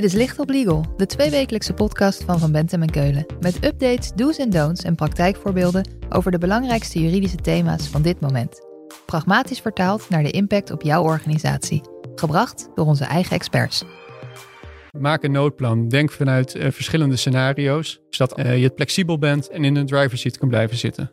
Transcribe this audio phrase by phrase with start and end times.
[0.00, 3.26] Dit is Licht op Legal, de tweewekelijkse podcast van Van Bentem en Keulen.
[3.40, 8.66] Met updates, do's en don'ts en praktijkvoorbeelden over de belangrijkste juridische thema's van dit moment.
[9.06, 11.82] Pragmatisch vertaald naar de impact op jouw organisatie.
[12.14, 13.84] Gebracht door onze eigen experts.
[14.98, 15.88] Maak een noodplan.
[15.88, 20.38] Denk vanuit uh, verschillende scenario's, zodat uh, je flexibel bent en in een driver's seat
[20.38, 21.12] kan blijven zitten.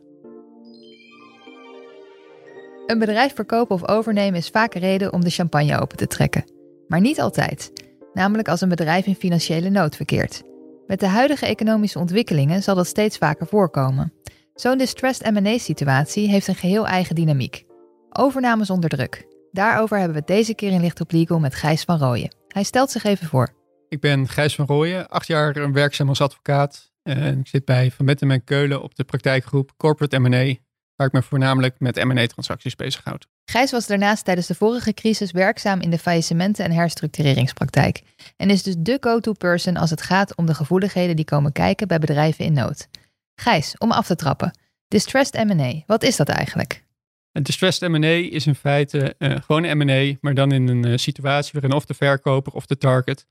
[2.86, 6.44] Een bedrijf verkopen of overnemen is vaak een reden om de champagne open te trekken.
[6.86, 7.72] Maar niet altijd,
[8.18, 10.42] namelijk als een bedrijf in financiële nood verkeert.
[10.86, 14.12] Met de huidige economische ontwikkelingen zal dat steeds vaker voorkomen.
[14.54, 17.64] Zo'n distressed M&A-situatie heeft een geheel eigen dynamiek.
[18.10, 19.26] Overnames onder druk.
[19.52, 22.34] Daarover hebben we deze keer in Licht op Legal met Gijs van Rooyen.
[22.48, 23.48] Hij stelt zich even voor.
[23.88, 26.92] Ik ben Gijs van Rooyen, acht jaar werkzaam als advocaat.
[27.02, 30.54] En ik zit bij Van Bentem en Keulen op de praktijkgroep Corporate M&A,
[30.98, 33.26] waar ik me voornamelijk met M&A-transacties bezighoud.
[33.44, 38.02] Gijs was daarnaast tijdens de vorige crisis werkzaam in de faillissementen- en herstructureringspraktijk
[38.36, 41.88] en is dus de go-to person als het gaat om de gevoeligheden die komen kijken
[41.88, 42.88] bij bedrijven in nood.
[43.34, 44.58] Gijs, om af te trappen.
[44.88, 46.84] Distressed M&A, wat is dat eigenlijk?
[47.32, 51.52] Een distressed M&A is in feite uh, gewoon M&A, maar dan in een uh, situatie
[51.52, 53.26] waarin of de verkoper of de target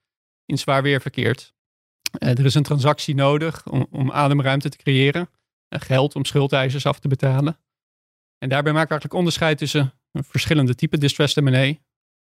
[0.45, 1.53] in zwaar weer verkeert.
[2.19, 5.29] Uh, er is een transactie nodig om, om ademruimte te creëren,
[5.69, 7.57] geld om schuldeisers af te betalen.
[8.37, 11.73] En daarbij maken we eigenlijk onderscheid tussen verschillende typen distressed M&A,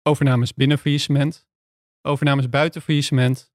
[0.04, 1.46] overnames binnen faillissement,
[2.02, 3.54] overnames buiten faillissement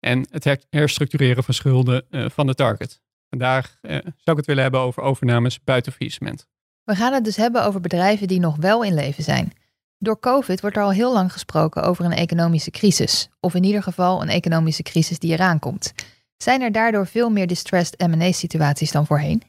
[0.00, 3.02] en het herstructureren van schulden van de target.
[3.28, 6.46] Vandaag zou ik het willen hebben over overnames buiten faillissement.
[6.84, 9.52] We gaan het dus hebben over bedrijven die nog wel in leven zijn.
[9.98, 13.82] Door COVID wordt er al heel lang gesproken over een economische crisis, of in ieder
[13.82, 15.92] geval een economische crisis die eraan komt.
[16.36, 19.42] Zijn er daardoor veel meer distressed M&A-situaties dan voorheen?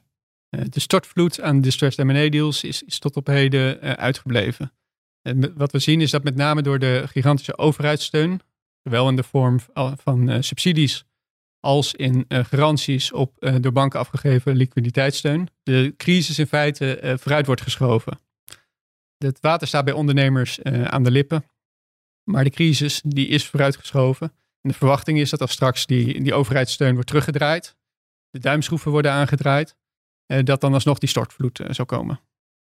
[0.49, 4.71] Eh, de stortvloed aan distressed M&A-deals is, is, tot op heden uh, uitgebleven.
[5.21, 8.41] En wat we zien is dat met name door de gigantische overheidssteun,
[8.83, 9.59] zowel in de vorm
[10.03, 11.05] van subsidies
[11.59, 18.19] als in garanties op door banken afgegeven liquiditeitssteun, de crisis in feite vooruit wordt geschoven.
[19.17, 21.43] Het water staat bij ondernemers aan de lippen,
[22.23, 24.33] maar de crisis die is vooruitgeschoven.
[24.67, 27.75] En de verwachting is dat als straks die, die overheidssteun wordt teruggedraaid,
[28.29, 29.75] de duimschroeven worden aangedraaid,
[30.43, 32.19] dat dan alsnog die stortvloed zou komen.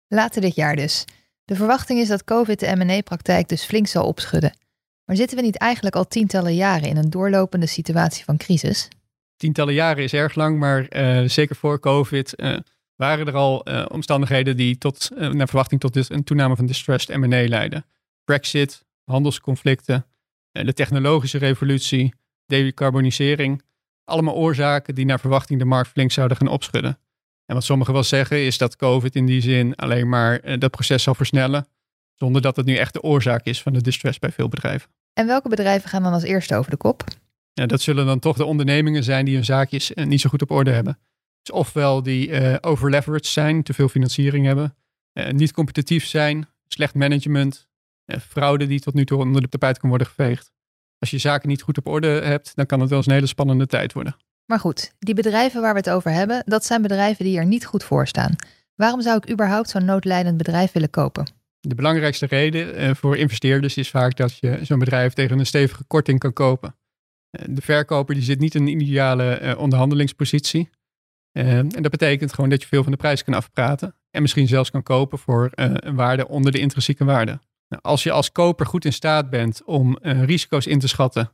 [0.09, 1.05] Later dit jaar dus.
[1.45, 4.57] De verwachting is dat COVID de M&A-praktijk dus flink zal opschudden.
[5.05, 8.89] Maar zitten we niet eigenlijk al tientallen jaren in een doorlopende situatie van crisis?
[9.37, 12.59] Tientallen jaren is erg lang, maar uh, zeker voor COVID uh,
[12.97, 17.17] waren er al uh, omstandigheden die tot, naar verwachting tot dus een toename van distressed
[17.17, 17.87] M&A leiden.
[18.25, 20.07] Brexit, handelsconflicten,
[20.65, 22.15] de technologische revolutie,
[22.47, 23.63] decarbonisering.
[24.05, 26.99] Allemaal oorzaken die naar verwachting de markt flink zouden gaan opschudden.
[27.47, 31.03] En wat sommigen wel zeggen is dat COVID in die zin alleen maar dat proces
[31.03, 31.67] zal versnellen,
[32.15, 34.91] zonder dat het nu echt de oorzaak is van de distress bij veel bedrijven.
[35.13, 37.05] En welke bedrijven gaan dan als eerste over de kop?
[37.53, 40.43] Ja, dat zullen dan toch de ondernemingen zijn die hun zaakjes eh, niet zo goed
[40.43, 40.99] op orde hebben.
[41.43, 44.77] Dus ofwel die uh, overleveraged zijn, te veel financiering hebben,
[45.13, 47.69] uh, niet competitief zijn, slecht management,
[48.29, 50.51] fraude die tot nu toe onder de tapijt kan worden geveegd.
[50.99, 53.27] Als je zaken niet goed op orde hebt, dan kan het wel eens een hele
[53.27, 54.17] spannende tijd worden.
[54.45, 57.67] Maar goed, die bedrijven waar we het over hebben, dat zijn bedrijven die er niet
[57.67, 58.37] goed voor staan.
[58.75, 61.31] Waarom zou ik überhaupt zo'n noodlijdend bedrijf willen kopen?
[61.61, 66.19] De belangrijkste reden voor investeerders is vaak dat je zo'n bedrijf tegen een stevige korting
[66.19, 66.77] kan kopen.
[67.31, 70.71] De verkoper die zit niet in een ideale onderhandelingspositie.
[71.33, 73.95] En dat betekent gewoon dat je veel van de prijs kan afpraten.
[74.11, 77.41] En misschien zelfs kan kopen voor een waarde onder de intrinsieke waarde.
[77.69, 81.33] Nou, als je als koper goed in staat bent om risico's in te schatten.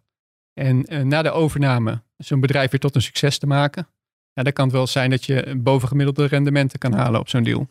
[0.52, 3.88] En na de overname zo'n bedrijf weer tot een succes te maken.
[4.32, 7.68] Ja, dan kan het wel zijn dat je bovengemiddelde rendementen kan halen op zo'n deal.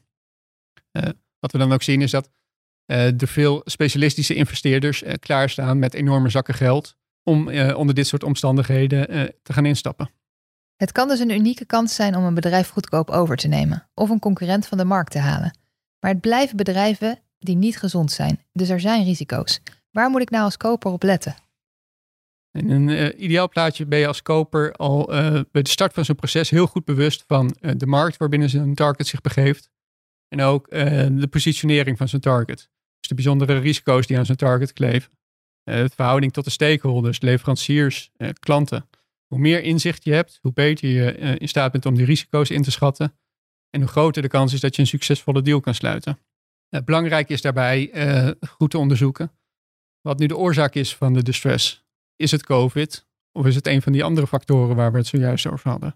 [1.39, 2.29] wat we dan ook zien is dat
[2.85, 9.07] er veel specialistische investeerders klaarstaan met enorme zakken geld om onder dit soort omstandigheden
[9.43, 10.09] te gaan instappen.
[10.75, 14.09] Het kan dus een unieke kans zijn om een bedrijf goedkoop over te nemen of
[14.09, 15.57] een concurrent van de markt te halen.
[15.99, 19.59] Maar het blijven bedrijven die niet gezond zijn, dus er zijn risico's.
[19.91, 21.35] Waar moet ik nou als koper op letten?
[22.51, 25.05] In een uh, ideaal plaatje ben je als koper al
[25.51, 29.07] bij de start van zo'n proces heel goed bewust van de markt waarbinnen zijn target
[29.07, 29.69] zich begeeft.
[30.27, 32.69] En ook de positionering van zijn target.
[32.99, 35.11] Dus de bijzondere risico's die aan zijn target kleven.
[35.63, 38.89] Eh, de verhouding tot de stakeholders, leveranciers, eh, klanten.
[39.27, 42.49] Hoe meer inzicht je hebt, hoe beter je eh, in staat bent om die risico's
[42.49, 43.13] in te schatten.
[43.69, 46.19] En hoe groter de kans is dat je een succesvolle deal kan sluiten.
[46.85, 47.91] Belangrijk is daarbij
[48.49, 49.31] goed te onderzoeken
[50.01, 51.85] wat nu de oorzaak is van de distress.
[52.15, 55.47] Is het COVID of is het een van die andere factoren waar we het zojuist
[55.47, 55.95] over hadden?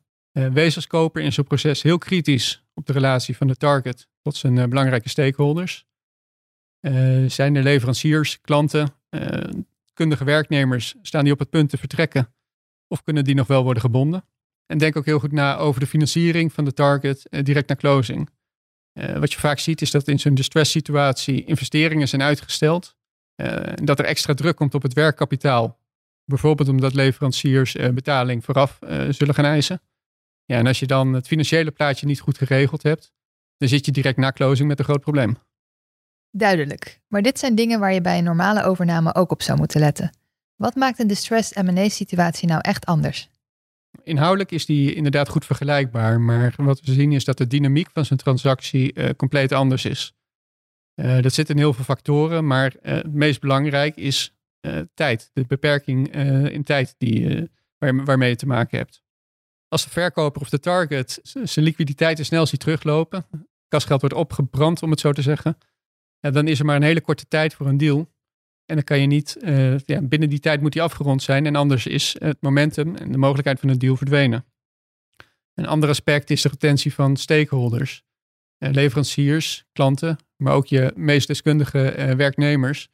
[0.53, 4.35] wees als koper in zo'n proces heel kritisch op de relatie van de target tot
[4.35, 5.85] zijn belangrijke stakeholders.
[7.27, 8.93] zijn er leveranciers, klanten,
[9.93, 12.33] kundige werknemers, staan die op het punt te vertrekken?
[12.87, 14.25] Of kunnen die nog wel worden gebonden?
[14.65, 18.29] En denk ook heel goed na over de financiering van de target direct na closing.
[19.19, 22.95] Wat je vaak ziet is dat in zo'n distress situatie investeringen zijn uitgesteld.
[23.83, 25.79] dat er extra druk komt op het werkkapitaal.
[26.25, 29.81] Bijvoorbeeld omdat leveranciers betaling vooraf zullen gaan eisen.
[30.45, 33.13] Ja, en als je dan het financiële plaatje niet goed geregeld hebt,
[33.57, 35.37] dan zit je direct na closing met een groot probleem.
[36.31, 37.01] Duidelijk.
[37.07, 40.11] Maar dit zijn dingen waar je bij een normale overname ook op zou moeten letten.
[40.55, 43.29] Wat maakt een distressed M&A situatie nou echt anders?
[44.03, 48.05] Inhoudelijk is die inderdaad goed vergelijkbaar, maar wat we zien is dat de dynamiek van
[48.05, 50.15] zijn transactie uh, compleet anders is.
[50.95, 54.29] Uh, dat zit in heel veel factoren, maar uh, het meest belangrijk is
[54.93, 55.29] tijd.
[55.33, 56.15] De beperking
[56.51, 59.03] in tijd die, waar, waarmee je te maken hebt.
[59.67, 63.25] Als de verkoper of de target zijn liquiditeit er snel ziet teruglopen,
[63.67, 65.57] kasgeld wordt opgebrand om het zo te zeggen,
[66.19, 68.13] ja, dan is er maar een hele korte tijd voor een deal.
[68.65, 71.55] En dan kan je niet, uh, ja, binnen die tijd moet die afgerond zijn en
[71.55, 74.45] anders is het momentum en de mogelijkheid van een deal verdwenen.
[75.53, 78.03] Een ander aspect is de retentie van stakeholders.
[78.59, 82.89] Uh, leveranciers, klanten, maar ook je meest deskundige uh, werknemers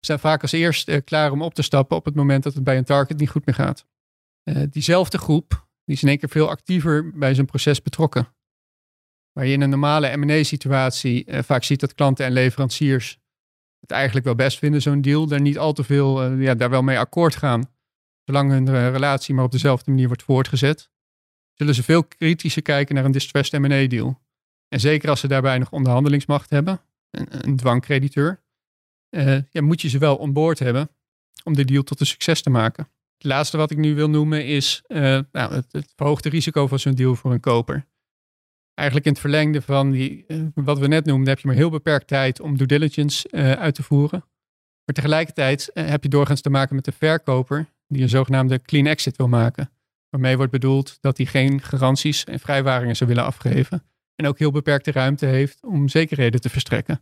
[0.00, 2.76] zijn vaak als eerst klaar om op te stappen op het moment dat het bij
[2.76, 3.86] een target niet goed meer gaat.
[4.70, 8.34] diezelfde groep die is in één keer veel actiever bij zijn proces betrokken.
[9.32, 13.18] Waar je in een normale M&A-situatie eh, vaak ziet dat klanten en leveranciers
[13.80, 15.26] het eigenlijk wel best vinden, zo'n deal.
[15.26, 17.70] Daar niet al te veel, uh, ja, daar wel mee akkoord gaan.
[18.24, 20.90] Zolang hun uh, relatie maar op dezelfde manier wordt voortgezet.
[21.54, 24.20] Zullen ze veel kritischer kijken naar een distressed M&A-deal.
[24.68, 26.80] En zeker als ze daarbij nog onderhandelingsmacht hebben,
[27.10, 28.42] een, een dwangcrediteur,
[29.50, 30.90] ja, moet je ze wel onboord hebben
[31.44, 32.88] om de deal tot een succes te maken.
[33.14, 36.94] Het laatste wat ik nu wil noemen is nou, het, het, verhoogde risico van zo'n
[36.94, 37.86] deal voor een koper.
[38.78, 41.70] Eigenlijk in het verlengde van die, uh, wat we net noemden, heb je maar heel
[41.70, 44.24] beperkt tijd om due diligence uh, uit te voeren.
[44.84, 49.16] Maar tegelijkertijd heb je doorgaans te maken met een verkoper die een zogenaamde clean exit
[49.16, 49.70] wil maken.
[50.10, 53.82] Waarmee wordt bedoeld dat hij geen garanties en vrijwaringen zou willen afgeven.
[54.14, 57.00] En ook heel beperkte ruimte heeft om zekerheden te verstrekken.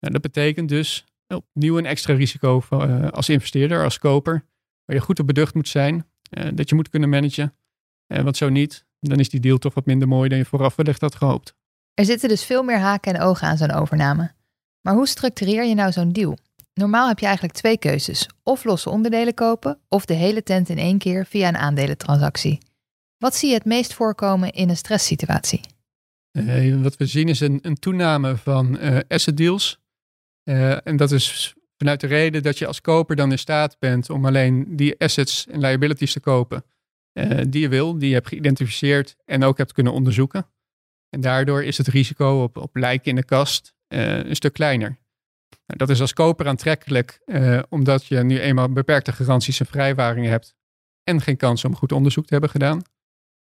[0.00, 2.62] Nou, dat betekent dus opnieuw een extra risico
[3.10, 4.44] als investeerder, als koper
[4.84, 6.06] waar je goed op beducht moet zijn.
[6.54, 7.54] Dat je moet kunnen managen.
[8.06, 11.00] Want zo niet, dan is die deal toch wat minder mooi dan je vooraf wellicht
[11.00, 11.54] had gehoopt.
[11.94, 14.32] Er zitten dus veel meer haken en ogen aan zo'n overname.
[14.80, 16.38] Maar hoe structureer je nou zo'n deal?
[16.74, 18.28] Normaal heb je eigenlijk twee keuzes.
[18.42, 22.58] Of losse onderdelen kopen, of de hele tent in één keer via een aandelentransactie.
[23.18, 25.60] Wat zie je het meest voorkomen in een stresssituatie?
[26.32, 28.78] Uh, wat we zien is een, een toename van
[29.08, 29.78] asset deals.
[30.84, 34.26] en dat is Vanuit de reden dat je als koper dan in staat bent om
[34.26, 36.64] alleen die assets en liabilities te kopen
[37.18, 40.50] uh, die je wil, die je hebt geïdentificeerd en ook hebt kunnen onderzoeken.
[41.08, 44.98] En daardoor is het risico op, op lijken in de kast uh, een stuk kleiner.
[45.66, 50.30] Nou, dat is als koper aantrekkelijk, uh, omdat je nu eenmaal beperkte garanties en vrijwaringen
[50.30, 50.56] hebt
[51.02, 52.82] en geen kans om goed onderzoek te hebben gedaan.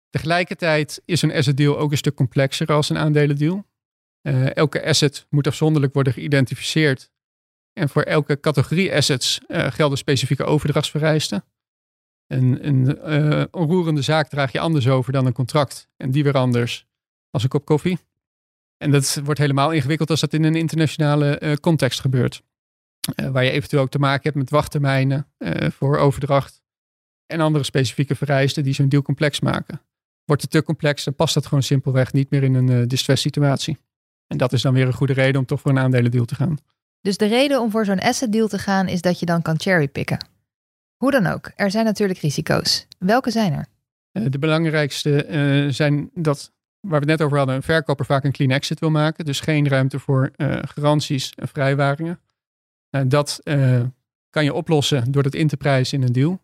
[0.09, 3.65] Tegelijkertijd is een asset deal ook een stuk complexer als een aandelendeal.
[4.53, 7.11] elke asset moet afzonderlijk worden geïdentificeerd
[7.73, 11.43] en voor elke categorie assets gelden specifieke overdrachtsvereisten.
[12.31, 15.89] Een, onroerende zaak draag je anders over dan een contract.
[15.97, 16.87] En die weer anders
[17.29, 17.99] als een kop koffie.
[18.77, 22.43] En dat wordt helemaal ingewikkeld als dat in een internationale uh, context gebeurt.
[23.31, 25.27] waar je eventueel ook te maken hebt met wachttermijnen
[25.77, 26.61] voor overdracht.
[27.25, 29.81] En andere specifieke vereisten die zo'n deal complex maken.
[30.25, 33.77] Wordt het te complex, dan past dat gewoon simpelweg niet meer in een distress situatie.
[34.27, 36.57] En dat is dan weer een goede reden om toch voor een aandelendeal te gaan.
[37.01, 39.59] Dus de reden om voor zo'n asset deal te gaan is dat je dan kan
[39.59, 40.30] cherrypicken.
[41.01, 42.87] Hoe dan ook, er zijn natuurlijk risico's.
[42.99, 43.65] Welke zijn er?
[44.11, 48.23] Eh, de belangrijkste uh, zijn dat, waar we het net over hadden, een verkoper vaak
[48.23, 49.25] een clean exit wil maken.
[49.25, 52.19] Dus geen ruimte voor uh, garanties en vrijwaringen.
[53.07, 53.41] dat
[54.29, 56.41] kan je oplossen door dat in te prijzen in een deal.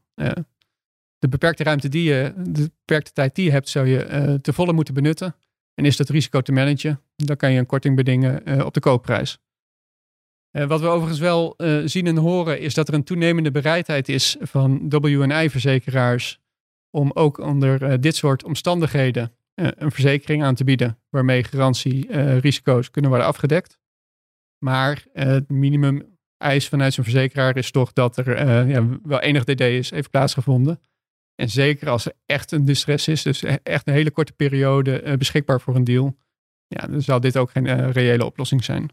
[1.19, 4.73] de beperkte ruimte die je, de beperkte tijd die je hebt, zou je te volle
[4.73, 5.35] moeten benutten.
[5.73, 9.39] En is dat risico te managen, dan kan je een korting bedingen op de koopprijs.
[10.51, 14.09] Uh, wat we overigens wel uh, zien en horen is dat er een toenemende bereidheid
[14.09, 16.39] is van WNI-verzekeraars
[16.89, 23.09] om ook onder uh, dit soort omstandigheden een verzekering aan te bieden waarmee garantierisico's kunnen
[23.09, 23.79] worden afgedekt.
[24.65, 29.61] Maar het minimum eis vanuit zo'n verzekeraar is toch dat er ja, wel enig DD
[29.61, 30.81] is, heeft plaatsgevonden.
[31.35, 35.61] En zeker als er echt een distress is, dus echt een hele korte periode beschikbaar
[35.61, 36.17] voor een deal,
[36.67, 38.91] ja, dan zal dit ook geen reële oplossing zijn.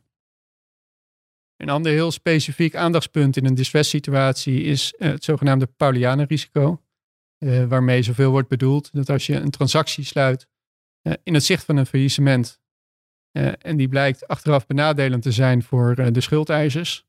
[1.64, 6.83] Een ander heel specifiek aandachtspunt in een distress situatie is uh, het zogenaamde Paulianen-risico.
[7.38, 10.49] Uh, waarmee zoveel wordt bedoeld dat als je een transactie sluit
[11.02, 12.61] uh, in het zicht van een faillissement
[13.59, 17.06] en die blijkt achteraf benadelend te zijn voor de schuldeisers,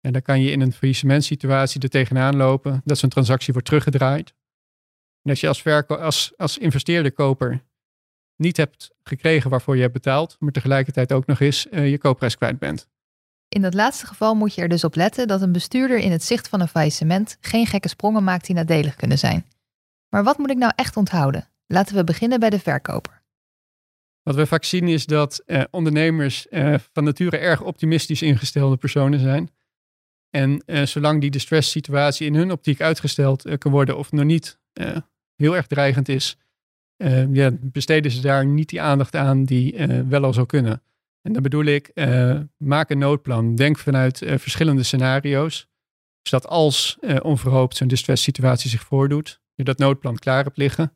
[0.00, 4.34] En dan kan je in een faillissementsituatie er tegenaan lopen dat zo'n transactie wordt teruggedraaid.
[5.22, 7.64] En als je als, als, als investeerder koper
[8.36, 12.58] niet hebt gekregen waarvoor je hebt betaald, maar tegelijkertijd ook nog eens je koopprijs kwijt
[12.58, 12.92] bent.
[13.54, 16.24] In dat laatste geval moet je er dus op letten dat een bestuurder in het
[16.24, 19.46] zicht van een faillissement geen gekke sprongen maakt die nadelig kunnen zijn.
[20.08, 21.48] Maar wat moet ik nou echt onthouden?
[21.66, 23.22] Laten we beginnen bij de verkoper.
[24.22, 29.20] Wat we vaak zien is dat eh, ondernemers eh, van nature erg optimistisch ingestelde personen
[29.20, 29.50] zijn.
[30.30, 34.24] En eh, zolang die distress situatie in hun optiek uitgesteld eh, kan worden of nog
[34.24, 34.96] niet eh,
[35.36, 36.36] heel erg dreigend is,
[36.96, 40.82] uh, ja, besteden ze daar niet die aandacht aan die wel al zou kunnen.
[41.26, 43.54] En dan bedoel ik, uh, maak een noodplan.
[43.54, 45.68] Denk vanuit verschillende scenario's.
[46.22, 50.92] Zodat als onverhoopt zo'n distress situatie zich voordoet, je dat noodplan klaar hebt liggen.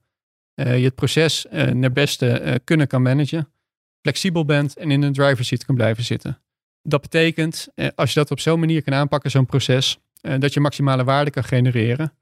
[0.55, 3.53] je het proces naar beste kunnen kan managen.
[4.01, 6.43] Flexibel bent en in een driver's seat kan blijven zitten.
[6.83, 9.99] Dat betekent, als je dat op zo'n manier kan aanpakken, zo'n proces,
[10.39, 12.13] dat je maximale waarde kan genereren.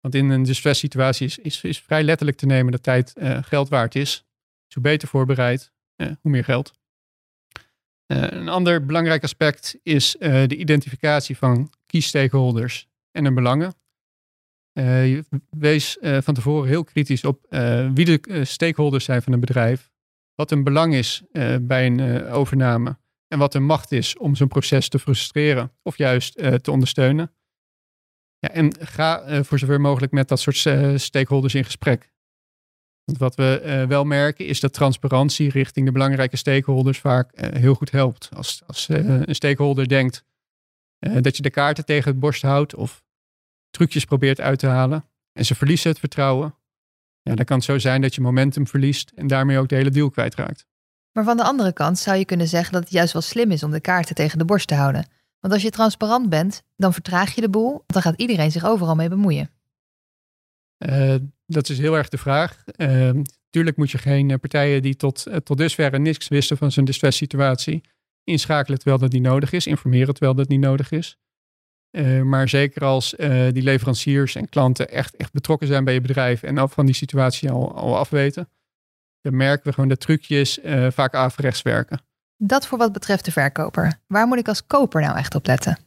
[0.00, 3.68] Want in een distress situatie is, is, is vrij letterlijk te nemen dat tijd geld
[3.68, 4.24] waard is.
[4.64, 6.72] Dus hoe beter voorbereid, hoe meer geld.
[8.06, 13.74] Uh, een ander belangrijk aspect is de identificatie van key stakeholders en hun belangen.
[15.50, 17.46] wees van tevoren heel kritisch op
[17.94, 19.90] wie de stakeholders zijn van een bedrijf,
[20.34, 21.22] wat hun belang is
[21.60, 22.98] bij een overname
[23.28, 27.34] en wat hun macht is om zo'n proces te frustreren of juist te ondersteunen.
[28.38, 30.56] Ja, en ga voor zover mogelijk met dat soort
[31.00, 32.14] stakeholders in gesprek.
[33.18, 37.90] Wat we uh, wel merken is dat transparantie richting de belangrijke stakeholders vaak heel goed
[37.90, 38.28] helpt.
[38.34, 40.24] Als, als een stakeholder denkt
[40.98, 43.04] dat je de kaarten tegen het borst houdt of
[43.70, 46.54] trucjes probeert uit te halen en ze verliezen het vertrouwen,
[47.22, 49.90] ja, dan kan het zo zijn dat je momentum verliest en daarmee ook de hele
[49.90, 50.66] deal kwijtraakt.
[51.12, 53.62] Maar van de andere kant zou je kunnen zeggen dat het juist wel slim is
[53.62, 55.06] om de kaarten tegen de borst te houden.
[55.40, 58.64] Want als je transparant bent, dan vertraag je de boel, want dan gaat iedereen zich
[58.64, 59.50] overal mee bemoeien.
[60.78, 61.14] Uh,
[61.46, 62.64] dat is heel erg de vraag.
[62.76, 63.10] Uh,
[63.50, 66.84] tuurlijk moet je geen eh, partijen die tot, uh, tot dusver niks wisten van zijn
[66.84, 67.80] distress situatie
[68.24, 71.18] inschakelen terwijl dat niet nodig is, informeren terwijl dat niet nodig is.
[72.22, 73.14] maar zeker als
[73.52, 76.94] die leveranciers en klanten echt, echt betrokken zijn bij je bedrijf en al van die
[76.94, 78.48] situatie al, al afweten,
[79.20, 82.00] dan merken we gewoon dat trucjes vaak averechts werken.
[82.36, 84.00] Dat voor wat betreft de verkoper.
[84.06, 85.85] Waar moet ik als koper nou echt op letten?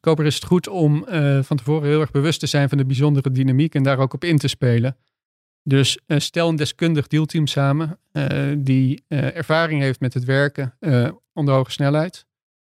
[0.00, 2.84] Koper is het goed om uh, van tevoren heel erg bewust te zijn van de
[2.84, 4.96] bijzondere dynamiek en daar ook op in te spelen.
[5.62, 10.76] Dus uh, stel een deskundig dealteam samen uh, die ervaring heeft met het werken
[11.32, 12.26] onder hoge snelheid.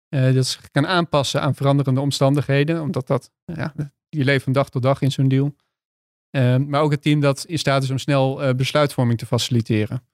[0.09, 3.75] dat kan aanpassen aan veranderende omstandigheden, omdat dat, ja,
[4.09, 5.57] je leeft van dag tot dag in zo'n deal.
[6.59, 10.07] maar ook het team dat in staat is om snel besluitvorming te faciliteren.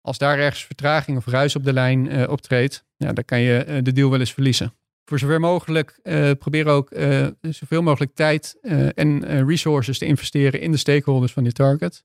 [0.00, 3.92] Als daar ergens vertraging of ruis op de lijn optreedt, ja, dan kan je de
[3.92, 4.72] deal wel eens verliezen.
[5.08, 6.00] Voor zover mogelijk
[6.38, 6.92] probeer ook
[7.40, 8.58] zoveel mogelijk tijd
[8.94, 12.04] en resources te investeren in de stakeholders van je target.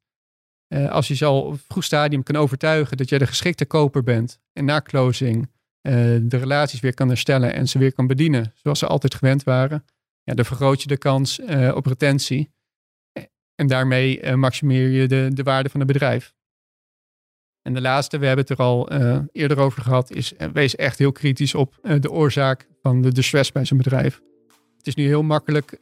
[0.89, 4.65] als je ze al vroeg stadium kan overtuigen dat jij de geschikte koper bent en
[4.65, 9.15] na closing de relaties weer kan herstellen en ze weer kan bedienen zoals ze altijd
[9.15, 9.85] gewend waren,
[10.23, 11.39] ja, dan vergroot je de kans
[11.73, 12.51] op retentie.
[13.55, 16.33] En daarmee maximeer je de, de waarde van het bedrijf.
[17.63, 20.75] En de laatste, we hebben het er al uh, eerder over gehad, is uh, wees
[20.75, 24.21] echt heel kritisch op uh, de oorzaak van de distress bij zijn bedrijf.
[24.77, 25.77] Het is nu heel makkelijk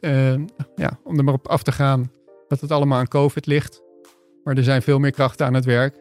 [0.74, 2.10] ja, om er maar op af te gaan
[2.48, 3.82] dat het allemaal aan COVID ligt.
[4.44, 5.96] Maar er zijn veel meer krachten aan het werk.